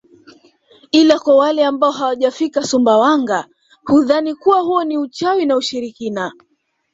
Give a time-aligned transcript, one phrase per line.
[0.91, 3.47] Ila kwa wale ambao hawajafika Sumbawanga
[3.85, 6.31] hudhani kuwa huo ni uchawi na ushirikina